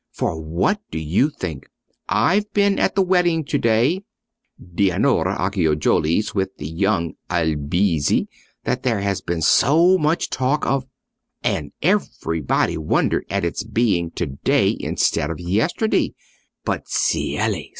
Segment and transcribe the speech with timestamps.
[0.11, 1.69] For what do you think?
[2.09, 8.27] I've been at the wedding to day—Dianora Acciajoli's with the young Albizzi
[8.63, 14.75] that there has been so much talk of—and everybody wondered at its being to day
[14.79, 16.15] instead of yesterday;
[16.65, 17.69] but, cieli!